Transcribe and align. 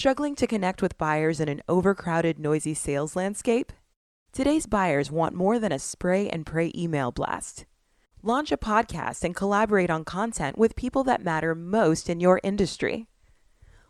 Struggling 0.00 0.34
to 0.36 0.46
connect 0.46 0.80
with 0.80 0.96
buyers 0.96 1.40
in 1.40 1.50
an 1.50 1.60
overcrowded, 1.68 2.38
noisy 2.38 2.72
sales 2.72 3.14
landscape? 3.14 3.70
Today's 4.32 4.64
buyers 4.64 5.10
want 5.10 5.34
more 5.34 5.58
than 5.58 5.72
a 5.72 5.78
spray 5.78 6.26
and 6.26 6.46
pray 6.46 6.72
email 6.74 7.12
blast. 7.12 7.66
Launch 8.22 8.50
a 8.50 8.56
podcast 8.56 9.24
and 9.24 9.36
collaborate 9.36 9.90
on 9.90 10.06
content 10.06 10.56
with 10.56 10.74
people 10.74 11.04
that 11.04 11.22
matter 11.22 11.54
most 11.54 12.08
in 12.08 12.18
your 12.18 12.40
industry. 12.42 13.08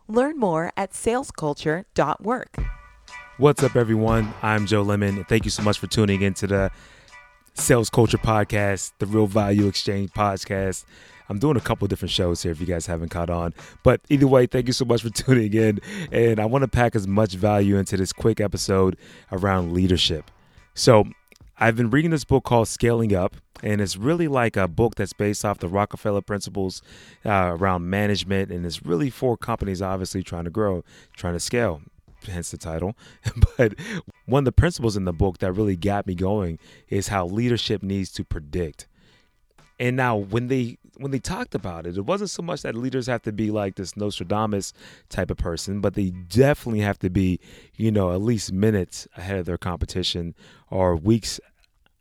Learn 0.09 0.37
more 0.37 0.73
at 0.77 0.95
salesculture.work. 0.95 2.57
What's 3.37 3.63
up, 3.63 3.77
everyone? 3.77 4.35
I'm 4.43 4.67
Joe 4.67 4.83
Lemon. 4.83 5.17
and 5.17 5.29
Thank 5.29 5.45
you 5.45 5.53
so 5.53 5.63
much 5.63 5.79
for 5.79 5.87
tuning 5.87 6.23
into 6.23 6.49
the 6.49 6.73
Sales 7.55 7.89
Culture 7.89 8.19
Podcast, 8.19 8.95
the 8.99 9.07
Real 9.07 9.29
Value 9.29 9.69
Exchange 9.69 10.11
Podcast. 10.11 10.85
I'm 11.31 11.39
doing 11.39 11.57
a 11.57 11.61
couple 11.61 11.87
different 11.87 12.11
shows 12.11 12.43
here 12.43 12.51
if 12.51 12.61
you 12.61 12.67
guys 12.67 12.87
haven't 12.87 13.11
caught 13.11 13.31
on. 13.31 13.55
But 13.85 14.01
either 14.09 14.27
way, 14.27 14.47
thank 14.47 14.67
you 14.67 14.73
so 14.73 14.85
much 14.85 15.03
for 15.03 15.11
tuning 15.15 15.55
in. 15.55 15.81
And 16.11 16.41
I 16.41 16.45
want 16.45 16.63
to 16.63 16.69
pack 16.69 16.97
as 16.97 17.07
much 17.07 17.35
value 17.35 17.77
into 17.77 17.97
this 17.97 18.13
quick 18.13 18.41
episode 18.41 18.97
around 19.31 19.73
leadership. 19.73 20.31
So, 20.75 21.05
I've 21.63 21.77
been 21.77 21.91
reading 21.91 22.11
this 22.11 22.25
book 22.25 22.45
called 22.45 22.69
Scaling 22.69 23.15
Up, 23.15 23.37
and 23.63 23.83
it's 23.83 23.95
really 23.95 24.29
like 24.29 24.57
a 24.57 24.67
book 24.67 24.95
that's 24.95 25.13
based 25.13 25.45
off 25.45 25.59
the 25.59 25.69
Rockefeller 25.69 26.23
principles 26.23 26.81
uh, 27.27 27.55
around 27.55 27.89
management. 27.89 28.51
And 28.51 28.65
it's 28.65 28.83
really 28.83 29.11
for 29.11 29.37
companies, 29.37 29.83
obviously, 29.83 30.23
trying 30.23 30.45
to 30.45 30.51
grow, 30.51 30.83
trying 31.15 31.35
to 31.35 31.41
scale 31.41 31.83
hence 32.27 32.51
the 32.51 32.59
title. 32.59 32.97
but 33.57 33.75
one 34.27 34.41
of 34.41 34.45
the 34.47 34.53
principles 34.53 34.97
in 34.97 35.05
the 35.05 35.13
book 35.13 35.39
that 35.39 35.53
really 35.53 35.77
got 35.77 36.07
me 36.07 36.15
going 36.15 36.59
is 36.89 37.09
how 37.09 37.27
leadership 37.27 37.83
needs 37.83 38.11
to 38.13 38.25
predict. 38.25 38.89
And 39.79 39.97
now 39.97 40.17
when 40.17 40.49
they 40.49 40.77
when 41.01 41.11
they 41.11 41.19
talked 41.19 41.55
about 41.55 41.87
it, 41.87 41.97
it 41.97 42.03
wasn't 42.03 42.31
so 42.31 42.43
much 42.43 42.63
that 42.63 42.75
leaders 42.75 43.07
have 43.07 43.23
to 43.23 43.33
be 43.33 43.51
like 43.51 43.77
this 43.77 43.97
Nostradamus 43.97 44.73
type 45.09 45.31
of 45.31 45.39
person, 45.39 45.81
but 45.81 45.95
they 45.95 46.11
definitely 46.11 46.81
have 46.81 46.99
to 46.99 47.09
be, 47.09 47.41
you 47.77 47.91
know, 47.91 48.13
at 48.13 48.21
least 48.21 48.53
minutes 48.53 49.09
ahead 49.17 49.39
of 49.39 49.47
their 49.47 49.59
competition 49.59 50.35
or 50.69 50.95
weeks 50.95 51.41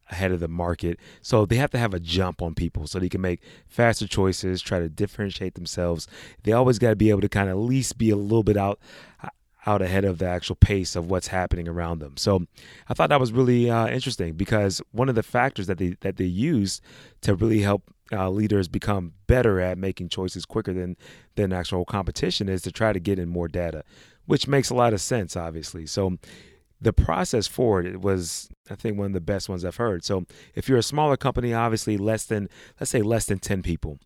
ahead 0.09 0.31
of 0.31 0.39
the 0.39 0.47
market. 0.47 0.99
So 1.21 1.45
they 1.45 1.55
have 1.55 1.71
to 1.71 1.77
have 1.77 1.93
a 1.93 1.99
jump 1.99 2.41
on 2.41 2.55
people 2.55 2.87
so 2.87 2.99
they 2.99 3.09
can 3.09 3.21
make 3.21 3.41
faster 3.67 4.07
choices, 4.07 4.61
try 4.61 4.79
to 4.79 4.89
differentiate 4.89 5.55
themselves. 5.55 6.07
They 6.43 6.52
always 6.52 6.79
got 6.79 6.89
to 6.89 6.95
be 6.95 7.09
able 7.09 7.21
to 7.21 7.29
kind 7.29 7.49
of 7.49 7.57
at 7.57 7.61
least 7.61 7.97
be 7.97 8.09
a 8.09 8.15
little 8.15 8.43
bit 8.43 8.57
out 8.57 8.79
out 9.65 9.81
ahead 9.81 10.05
of 10.05 10.19
the 10.19 10.25
actual 10.25 10.55
pace 10.55 10.95
of 10.95 11.09
what's 11.09 11.27
happening 11.27 11.67
around 11.67 11.99
them. 11.99 12.15
So 12.17 12.47
I 12.87 12.93
thought 12.93 13.09
that 13.09 13.19
was 13.19 13.33
really 13.33 13.69
uh, 13.69 13.87
interesting 13.87 14.33
because 14.33 14.81
one 14.91 15.09
of 15.09 15.15
the 15.15 15.23
factors 15.23 15.67
that 15.67 15.77
they 15.77 15.95
that 15.99 16.17
they 16.17 16.25
use 16.25 16.81
to 17.21 17.35
really 17.35 17.61
help 17.61 17.93
uh, 18.11 18.29
leaders 18.29 18.67
become 18.67 19.13
better 19.27 19.59
at 19.59 19.77
making 19.77 20.09
choices 20.09 20.45
quicker 20.45 20.73
than 20.73 20.95
than 21.35 21.53
actual 21.53 21.85
competition 21.85 22.49
is 22.49 22.61
to 22.63 22.71
try 22.71 22.93
to 22.93 22.99
get 22.99 23.19
in 23.19 23.29
more 23.29 23.47
data, 23.47 23.83
which 24.25 24.47
makes 24.47 24.69
a 24.69 24.75
lot 24.75 24.93
of 24.93 25.02
sense, 25.02 25.35
obviously. 25.35 25.85
So 25.85 26.17
the 26.81 26.93
process 26.93 27.45
for 27.45 27.81
it 27.81 27.99
was 27.99 28.49
i 28.71 28.75
think 28.75 28.97
one 28.97 29.07
of 29.07 29.11
the 29.13 29.19
best 29.19 29.49
ones 29.49 29.65
i've 29.65 29.75
heard 29.75 30.02
so 30.02 30.25
if 30.55 30.69
you're 30.69 30.77
a 30.77 30.83
smaller 30.83 31.17
company 31.17 31.53
obviously 31.53 31.97
less 31.97 32.23
than 32.25 32.47
let's 32.80 32.89
say 32.89 33.02
less 33.02 33.25
than 33.25 33.37
10 33.37 33.61
people 33.61 33.99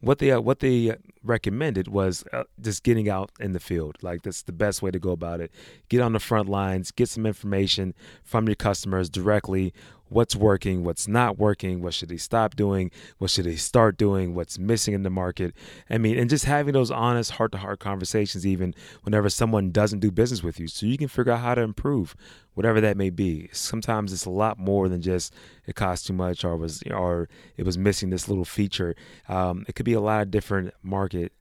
what 0.00 0.18
they 0.18 0.30
uh, 0.30 0.40
what 0.40 0.60
they 0.60 0.96
recommended 1.22 1.88
was 1.88 2.24
uh, 2.32 2.44
just 2.60 2.82
getting 2.82 3.08
out 3.08 3.30
in 3.40 3.52
the 3.52 3.60
field. 3.60 3.96
Like 4.02 4.22
that's 4.22 4.42
the 4.42 4.52
best 4.52 4.82
way 4.82 4.90
to 4.90 4.98
go 4.98 5.10
about 5.10 5.40
it. 5.40 5.52
Get 5.88 6.00
on 6.00 6.12
the 6.12 6.20
front 6.20 6.48
lines, 6.48 6.90
get 6.90 7.08
some 7.08 7.26
information 7.26 7.94
from 8.22 8.46
your 8.46 8.54
customers 8.54 9.10
directly 9.10 9.72
what's 10.08 10.34
working, 10.34 10.84
what's 10.84 11.08
not 11.08 11.38
working, 11.38 11.82
what 11.82 11.94
should 11.94 12.08
they 12.08 12.16
stop 12.16 12.56
doing, 12.56 12.90
what 13.18 13.30
should 13.30 13.44
they 13.44 13.56
start 13.56 13.96
doing, 13.96 14.34
what's 14.34 14.58
missing 14.58 14.94
in 14.94 15.02
the 15.02 15.10
market. 15.10 15.54
I 15.90 15.98
mean, 15.98 16.18
and 16.18 16.30
just 16.30 16.44
having 16.44 16.72
those 16.72 16.90
honest 16.90 17.32
heart 17.32 17.52
to 17.52 17.58
heart 17.58 17.80
conversations, 17.80 18.46
even 18.46 18.74
whenever 19.02 19.28
someone 19.28 19.70
doesn't 19.70 20.00
do 20.00 20.10
business 20.10 20.42
with 20.42 20.58
you, 20.58 20.68
so 20.68 20.86
you 20.86 20.98
can 20.98 21.08
figure 21.08 21.32
out 21.32 21.40
how 21.40 21.54
to 21.54 21.62
improve, 21.62 22.16
whatever 22.54 22.80
that 22.80 22.96
may 22.96 23.10
be. 23.10 23.48
Sometimes 23.52 24.12
it's 24.12 24.24
a 24.24 24.30
lot 24.30 24.58
more 24.58 24.88
than 24.88 25.02
just 25.02 25.34
it 25.66 25.74
cost 25.74 26.06
too 26.06 26.12
much 26.12 26.44
or 26.44 26.56
was 26.56 26.82
or 26.90 27.28
it 27.56 27.64
was 27.64 27.78
missing 27.78 28.10
this 28.10 28.28
little 28.28 28.44
feature. 28.44 28.94
Um, 29.28 29.64
it 29.68 29.74
could 29.74 29.86
be 29.86 29.92
a 29.92 30.00
lot 30.00 30.22
of 30.22 30.30
different 30.30 30.74
market 30.82 31.32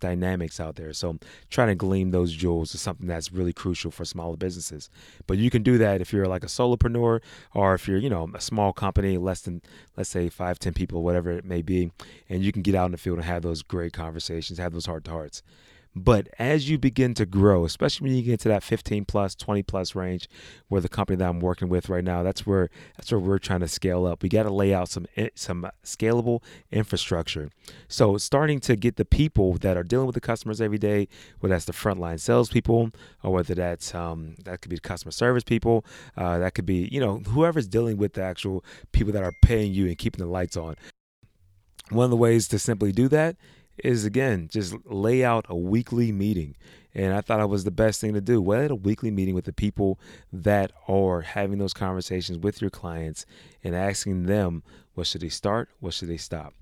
dynamics 0.00 0.58
out 0.58 0.76
there. 0.76 0.92
So 0.92 1.18
trying 1.50 1.68
to 1.68 1.74
glean 1.74 2.10
those 2.10 2.32
jewels 2.32 2.74
is 2.74 2.80
something 2.80 3.06
that's 3.06 3.32
really 3.32 3.52
crucial 3.52 3.90
for 3.90 4.04
smaller 4.04 4.36
businesses. 4.36 4.90
But 5.26 5.38
you 5.38 5.50
can 5.50 5.62
do 5.62 5.78
that 5.78 6.00
if 6.00 6.12
you're 6.12 6.26
like 6.26 6.44
a 6.44 6.48
solopreneur 6.48 7.20
or 7.54 7.74
if 7.74 7.86
you're, 7.86 7.98
you 7.98 8.10
know, 8.10 8.30
a 8.34 8.40
small 8.40 8.72
company, 8.72 9.18
less 9.18 9.42
than 9.42 9.62
let's 9.96 10.10
say 10.10 10.28
five, 10.28 10.58
ten 10.58 10.72
people, 10.72 11.02
whatever 11.02 11.30
it 11.30 11.44
may 11.44 11.62
be, 11.62 11.92
and 12.28 12.42
you 12.42 12.52
can 12.52 12.62
get 12.62 12.74
out 12.74 12.86
in 12.86 12.92
the 12.92 12.98
field 12.98 13.18
and 13.18 13.26
have 13.26 13.42
those 13.42 13.62
great 13.62 13.92
conversations, 13.92 14.58
have 14.58 14.72
those 14.72 14.86
heart 14.86 15.04
to 15.04 15.10
hearts. 15.10 15.42
But 15.94 16.28
as 16.38 16.70
you 16.70 16.78
begin 16.78 17.14
to 17.14 17.26
grow, 17.26 17.64
especially 17.64 18.08
when 18.08 18.16
you 18.16 18.22
get 18.22 18.38
to 18.40 18.48
that 18.48 18.62
15 18.62 19.04
plus, 19.06 19.34
20 19.34 19.64
plus 19.64 19.96
range, 19.96 20.28
where 20.68 20.80
the 20.80 20.88
company 20.88 21.16
that 21.16 21.28
I'm 21.28 21.40
working 21.40 21.68
with 21.68 21.88
right 21.88 22.04
now, 22.04 22.22
that's 22.22 22.46
where 22.46 22.70
that's 22.96 23.10
where 23.10 23.18
we're 23.18 23.38
trying 23.38 23.60
to 23.60 23.68
scale 23.68 24.06
up. 24.06 24.22
We 24.22 24.28
got 24.28 24.44
to 24.44 24.52
lay 24.52 24.72
out 24.72 24.88
some 24.88 25.06
eh, 25.16 25.30
some 25.34 25.68
scalable 25.84 26.42
infrastructure. 26.70 27.50
So 27.88 28.18
starting 28.18 28.60
to 28.60 28.76
get 28.76 28.96
the 28.96 29.04
people 29.04 29.54
that 29.54 29.76
are 29.76 29.82
dealing 29.82 30.06
with 30.06 30.14
the 30.14 30.20
customers 30.20 30.60
every 30.60 30.78
day, 30.78 31.08
whether 31.40 31.54
that's 31.54 31.64
the 31.64 31.72
frontline 31.72 32.20
salespeople 32.20 32.92
or 33.24 33.32
whether 33.32 33.54
that's 33.54 33.92
um, 33.92 34.36
that 34.44 34.62
could 34.62 34.70
be 34.70 34.78
customer 34.78 35.10
service 35.10 35.42
people, 35.42 35.84
uh, 36.16 36.38
that 36.38 36.54
could 36.54 36.66
be 36.66 36.88
you 36.92 37.00
know 37.00 37.18
whoever's 37.18 37.66
dealing 37.66 37.96
with 37.96 38.12
the 38.12 38.22
actual 38.22 38.64
people 38.92 39.12
that 39.12 39.24
are 39.24 39.34
paying 39.42 39.72
you 39.72 39.86
and 39.86 39.98
keeping 39.98 40.24
the 40.24 40.30
lights 40.30 40.56
on. 40.56 40.76
One 41.88 42.04
of 42.04 42.10
the 42.10 42.16
ways 42.16 42.46
to 42.48 42.58
simply 42.60 42.92
do 42.92 43.08
that 43.08 43.36
is 43.84 44.04
again 44.04 44.48
just 44.50 44.74
lay 44.86 45.24
out 45.24 45.46
a 45.48 45.56
weekly 45.56 46.12
meeting. 46.12 46.56
And 46.92 47.14
I 47.14 47.20
thought 47.20 47.40
it 47.40 47.48
was 47.48 47.64
the 47.64 47.70
best 47.70 48.00
thing 48.00 48.14
to 48.14 48.20
do. 48.20 48.42
Well, 48.42 48.72
a 48.72 48.74
weekly 48.74 49.12
meeting 49.12 49.34
with 49.34 49.44
the 49.44 49.52
people 49.52 50.00
that 50.32 50.72
are 50.88 51.20
having 51.20 51.58
those 51.58 51.72
conversations 51.72 52.38
with 52.38 52.60
your 52.60 52.70
clients 52.70 53.26
and 53.62 53.76
asking 53.76 54.26
them 54.26 54.64
what 54.94 55.06
should 55.06 55.20
they 55.20 55.28
start, 55.28 55.68
what 55.78 55.94
should 55.94 56.08
they 56.08 56.16
stop 56.16 56.54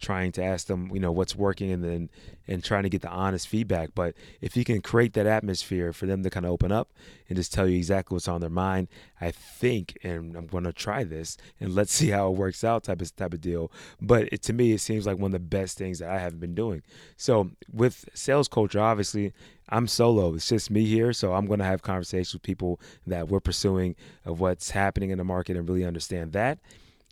trying 0.00 0.32
to 0.32 0.42
ask 0.42 0.66
them, 0.66 0.90
you 0.92 1.00
know, 1.00 1.12
what's 1.12 1.34
working 1.34 1.70
and 1.70 1.82
then 1.82 2.10
and 2.48 2.62
trying 2.62 2.84
to 2.84 2.88
get 2.88 3.02
the 3.02 3.08
honest 3.08 3.48
feedback. 3.48 3.90
But 3.94 4.14
if 4.40 4.56
you 4.56 4.64
can 4.64 4.80
create 4.80 5.14
that 5.14 5.26
atmosphere 5.26 5.92
for 5.92 6.06
them 6.06 6.22
to 6.22 6.30
kind 6.30 6.46
of 6.46 6.52
open 6.52 6.70
up 6.70 6.90
and 7.28 7.36
just 7.36 7.52
tell 7.52 7.68
you 7.68 7.76
exactly 7.76 8.14
what's 8.14 8.28
on 8.28 8.40
their 8.40 8.50
mind, 8.50 8.88
I 9.20 9.30
think, 9.30 9.98
and 10.02 10.36
I'm 10.36 10.46
going 10.46 10.64
to 10.64 10.72
try 10.72 11.04
this 11.04 11.36
and 11.60 11.74
let's 11.74 11.92
see 11.92 12.10
how 12.10 12.28
it 12.28 12.36
works 12.36 12.62
out 12.62 12.84
type 12.84 13.00
of 13.00 13.14
type 13.16 13.32
of 13.34 13.40
deal. 13.40 13.72
But 14.00 14.28
it, 14.32 14.42
to 14.42 14.52
me, 14.52 14.72
it 14.72 14.80
seems 14.80 15.06
like 15.06 15.18
one 15.18 15.28
of 15.28 15.32
the 15.32 15.38
best 15.40 15.78
things 15.78 15.98
that 15.98 16.10
I 16.10 16.18
haven't 16.18 16.40
been 16.40 16.54
doing. 16.54 16.82
So 17.16 17.50
with 17.72 18.08
sales 18.14 18.48
culture, 18.48 18.80
obviously, 18.80 19.32
I'm 19.68 19.88
solo. 19.88 20.34
It's 20.34 20.48
just 20.48 20.70
me 20.70 20.84
here, 20.84 21.12
so 21.12 21.34
I'm 21.34 21.46
going 21.46 21.58
to 21.58 21.64
have 21.64 21.82
conversations 21.82 22.34
with 22.34 22.42
people 22.42 22.80
that 23.06 23.28
we're 23.28 23.40
pursuing 23.40 23.96
of 24.24 24.38
what's 24.38 24.70
happening 24.70 25.10
in 25.10 25.18
the 25.18 25.24
market 25.24 25.56
and 25.56 25.68
really 25.68 25.84
understand 25.84 26.32
that. 26.32 26.58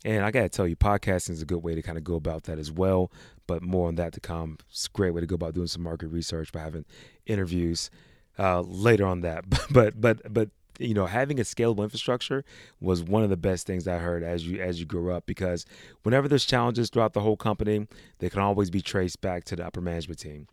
And 0.05 0.23
I 0.23 0.29
got 0.29 0.43
to 0.43 0.49
tell 0.49 0.67
you, 0.67 0.75
podcasting 0.75 1.31
is 1.31 1.41
a 1.41 1.45
good 1.45 1.63
way 1.63 1.73
to 1.73 1.81
kind 1.81 1.97
of 1.97 2.03
go 2.03 2.13
about 2.13 2.43
that 2.43 2.59
as 2.59 2.71
well. 2.71 3.11
But 3.47 3.63
more 3.63 3.87
on 3.87 3.95
that 3.95 4.13
to 4.13 4.19
come. 4.19 4.59
It's 4.69 4.85
a 4.85 4.89
great 4.91 5.15
way 5.15 5.21
to 5.21 5.27
go 5.27 5.33
about 5.33 5.55
doing 5.55 5.65
some 5.65 5.81
market 5.81 6.09
research 6.09 6.51
by 6.51 6.59
having 6.59 6.85
interviews 7.25 7.89
uh, 8.37 8.61
later 8.61 9.05
on 9.05 9.21
that. 9.21 9.45
But 9.71 9.99
but 9.99 10.31
but 10.31 10.49
you 10.77 10.93
know, 10.93 11.07
having 11.07 11.39
a 11.39 11.43
scalable 11.43 11.83
infrastructure 11.83 12.43
was 12.79 13.01
one 13.01 13.23
of 13.23 13.29
the 13.29 13.37
best 13.37 13.65
things 13.65 13.87
I 13.87 13.97
heard 13.97 14.21
as 14.21 14.47
you 14.47 14.61
as 14.61 14.79
you 14.79 14.85
grow 14.85 15.15
up 15.15 15.25
because 15.25 15.65
whenever 16.03 16.27
there's 16.27 16.45
challenges 16.45 16.91
throughout 16.91 17.13
the 17.13 17.21
whole 17.21 17.37
company, 17.37 17.87
they 18.19 18.29
can 18.29 18.41
always 18.41 18.69
be 18.69 18.81
traced 18.81 19.21
back 19.21 19.43
to 19.45 19.55
the 19.55 19.65
upper 19.65 19.81
management 19.81 20.19
team. 20.19 20.47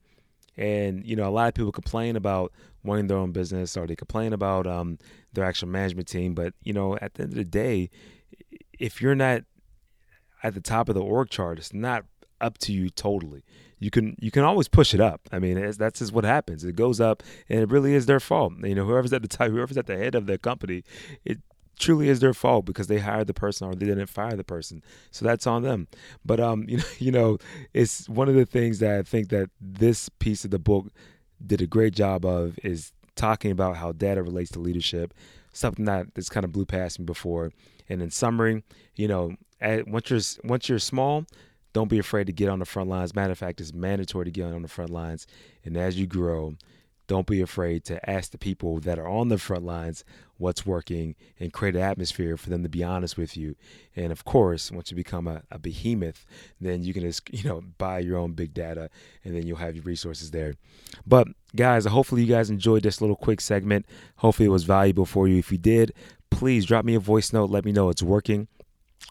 And 0.56 1.04
you 1.04 1.14
know, 1.14 1.28
a 1.28 1.30
lot 1.30 1.48
of 1.48 1.54
people 1.54 1.72
complain 1.72 2.16
about 2.16 2.52
wanting 2.84 3.08
their 3.08 3.18
own 3.18 3.32
business 3.32 3.76
or 3.76 3.86
they 3.86 3.96
complain 3.96 4.32
about 4.32 4.66
um, 4.66 4.98
their 5.34 5.44
actual 5.44 5.68
management 5.68 6.08
team. 6.08 6.32
But 6.34 6.54
you 6.62 6.72
know, 6.72 6.96
at 7.02 7.14
the 7.14 7.24
end 7.24 7.32
of 7.32 7.36
the 7.36 7.44
day, 7.44 7.90
if 8.82 9.00
you're 9.00 9.14
not 9.14 9.42
at 10.42 10.54
the 10.54 10.60
top 10.60 10.88
of 10.88 10.96
the 10.96 11.02
org 11.02 11.30
chart, 11.30 11.58
it's 11.58 11.72
not 11.72 12.04
up 12.40 12.58
to 12.58 12.72
you 12.72 12.90
totally. 12.90 13.44
You 13.78 13.90
can 13.90 14.16
you 14.20 14.32
can 14.32 14.42
always 14.42 14.66
push 14.66 14.92
it 14.92 15.00
up. 15.00 15.20
I 15.30 15.38
mean, 15.38 15.54
that's 15.78 16.00
just 16.00 16.12
what 16.12 16.24
happens. 16.24 16.64
It 16.64 16.74
goes 16.74 17.00
up, 17.00 17.22
and 17.48 17.60
it 17.60 17.70
really 17.70 17.94
is 17.94 18.06
their 18.06 18.20
fault. 18.20 18.54
You 18.62 18.74
know, 18.74 18.84
whoever's 18.84 19.12
at 19.12 19.22
the 19.22 19.28
top, 19.36 19.48
whoever's 19.48 19.78
at 19.78 19.86
the 19.86 19.96
head 19.96 20.16
of 20.16 20.26
the 20.26 20.36
company, 20.36 20.82
it 21.24 21.38
truly 21.78 22.08
is 22.08 22.18
their 22.18 22.34
fault 22.34 22.64
because 22.64 22.88
they 22.88 22.98
hired 22.98 23.28
the 23.28 23.34
person 23.34 23.68
or 23.68 23.74
they 23.74 23.86
didn't 23.86 24.06
fire 24.06 24.36
the 24.36 24.44
person. 24.44 24.82
So 25.12 25.24
that's 25.24 25.46
on 25.46 25.62
them. 25.62 25.86
But 26.24 26.40
um, 26.40 26.64
you 26.68 26.78
know, 26.78 26.84
you 26.98 27.12
know, 27.12 27.38
it's 27.72 28.08
one 28.08 28.28
of 28.28 28.34
the 28.34 28.46
things 28.46 28.80
that 28.80 28.98
I 28.98 29.02
think 29.02 29.28
that 29.28 29.48
this 29.60 30.08
piece 30.08 30.44
of 30.44 30.50
the 30.50 30.58
book 30.58 30.92
did 31.44 31.62
a 31.62 31.66
great 31.68 31.94
job 31.94 32.24
of 32.24 32.58
is 32.64 32.92
talking 33.14 33.52
about 33.52 33.76
how 33.76 33.92
data 33.92 34.22
relates 34.22 34.50
to 34.52 34.58
leadership, 34.58 35.14
something 35.52 35.84
that 35.84 36.14
that's 36.14 36.28
kind 36.28 36.44
of 36.44 36.52
blew 36.52 36.66
past 36.66 36.98
me 36.98 37.04
before. 37.04 37.52
And 37.88 38.02
in 38.02 38.10
summary, 38.10 38.62
you 38.96 39.08
know, 39.08 39.36
at, 39.60 39.86
once 39.86 40.10
you're 40.10 40.20
once 40.44 40.68
you're 40.68 40.78
small, 40.78 41.26
don't 41.72 41.88
be 41.88 41.98
afraid 41.98 42.26
to 42.26 42.32
get 42.32 42.48
on 42.48 42.58
the 42.58 42.64
front 42.64 42.88
lines. 42.88 43.14
Matter 43.14 43.32
of 43.32 43.38
fact, 43.38 43.60
it's 43.60 43.72
mandatory 43.72 44.26
to 44.26 44.30
get 44.30 44.52
on 44.52 44.62
the 44.62 44.68
front 44.68 44.90
lines. 44.90 45.26
And 45.64 45.76
as 45.76 45.98
you 45.98 46.06
grow, 46.06 46.56
don't 47.06 47.26
be 47.26 47.40
afraid 47.40 47.84
to 47.84 48.10
ask 48.10 48.30
the 48.30 48.38
people 48.38 48.78
that 48.80 48.98
are 48.98 49.08
on 49.08 49.28
the 49.28 49.38
front 49.38 49.64
lines 49.64 50.04
what's 50.38 50.66
working 50.66 51.14
and 51.38 51.52
create 51.52 51.76
an 51.76 51.82
atmosphere 51.82 52.36
for 52.36 52.50
them 52.50 52.62
to 52.62 52.68
be 52.68 52.82
honest 52.82 53.16
with 53.16 53.36
you. 53.36 53.54
And 53.94 54.10
of 54.10 54.24
course, 54.24 54.70
once 54.70 54.90
you 54.90 54.96
become 54.96 55.28
a, 55.28 55.42
a 55.50 55.58
behemoth, 55.58 56.24
then 56.60 56.82
you 56.82 56.92
can 56.92 57.02
just, 57.02 57.22
you 57.32 57.48
know, 57.48 57.62
buy 57.78 58.00
your 58.00 58.18
own 58.18 58.32
big 58.32 58.54
data 58.54 58.90
and 59.24 59.34
then 59.34 59.46
you'll 59.46 59.58
have 59.58 59.76
your 59.76 59.84
resources 59.84 60.30
there. 60.30 60.54
But 61.06 61.28
guys, 61.54 61.84
hopefully 61.84 62.22
you 62.22 62.28
guys 62.28 62.50
enjoyed 62.50 62.82
this 62.82 63.00
little 63.00 63.16
quick 63.16 63.40
segment. 63.40 63.86
Hopefully 64.16 64.46
it 64.46 64.52
was 64.52 64.64
valuable 64.64 65.06
for 65.06 65.28
you. 65.28 65.38
If 65.38 65.52
you 65.52 65.58
did, 65.58 65.92
please 66.30 66.66
drop 66.66 66.84
me 66.84 66.94
a 66.94 67.00
voice 67.00 67.32
note. 67.32 67.50
Let 67.50 67.64
me 67.64 67.72
know 67.72 67.88
it's 67.88 68.02
working. 68.02 68.48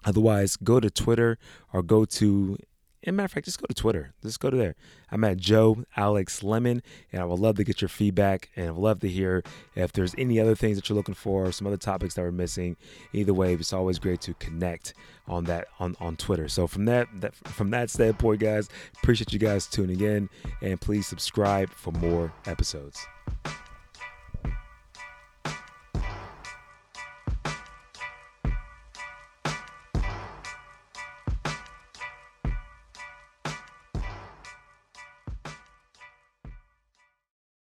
Otherwise, 0.03 0.57
go 0.57 0.79
to 0.79 0.89
Twitter 0.89 1.37
or 1.71 1.83
go 1.83 2.05
to 2.05 2.57
and 3.03 3.17
matter 3.17 3.25
of 3.25 3.31
fact, 3.31 3.45
just 3.45 3.59
go 3.59 3.65
to 3.67 3.73
Twitter. 3.73 4.13
Just 4.21 4.39
go 4.39 4.49
to 4.49 4.57
there. 4.57 4.75
I'm 5.11 5.23
at 5.23 5.37
Joe 5.37 5.85
Alex 5.97 6.43
Lemon, 6.43 6.83
and 7.11 7.21
I 7.21 7.25
would 7.25 7.39
love 7.39 7.55
to 7.55 7.63
get 7.63 7.81
your 7.81 7.89
feedback, 7.89 8.49
and 8.55 8.67
I 8.67 8.71
would 8.71 8.81
love 8.81 8.99
to 8.99 9.09
hear 9.09 9.43
if 9.75 9.91
there's 9.93 10.13
any 10.17 10.39
other 10.39 10.55
things 10.55 10.77
that 10.77 10.87
you're 10.87 10.95
looking 10.95 11.15
for, 11.15 11.45
or 11.45 11.51
some 11.51 11.67
other 11.67 11.77
topics 11.77 12.13
that 12.13 12.21
we're 12.21 12.31
missing. 12.31 12.77
Either 13.13 13.33
way, 13.33 13.53
it's 13.53 13.73
always 13.73 13.97
great 13.97 14.21
to 14.21 14.33
connect 14.35 14.93
on 15.27 15.45
that 15.45 15.67
on, 15.79 15.95
on 15.99 16.15
Twitter. 16.15 16.47
So 16.47 16.67
from 16.67 16.85
that, 16.85 17.07
that 17.21 17.35
from 17.35 17.71
that 17.71 17.89
standpoint, 17.89 18.39
guys, 18.39 18.69
appreciate 19.01 19.33
you 19.33 19.39
guys 19.39 19.67
tuning 19.67 20.01
in, 20.01 20.29
and 20.61 20.79
please 20.79 21.07
subscribe 21.07 21.69
for 21.69 21.91
more 21.91 22.31
episodes. 22.45 23.05